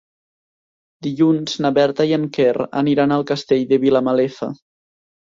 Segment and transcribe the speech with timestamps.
[1.07, 4.49] Dilluns na Berta i en Quer aniran al Castell de Vilamalefa.